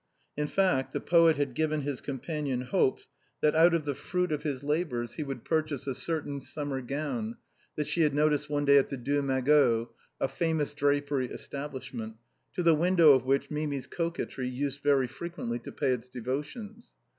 [0.35, 3.07] In fact, the poet had given his com panion hopes
[3.41, 7.37] that out of the fruit of his labors he would purchase a certain summer gown,
[7.75, 12.15] that she had noticed one day at the" Deux Magots," a famous drapery establish ment,
[12.55, 16.89] to the window of which Mimi's coquetry used very frequently to pay its devotions.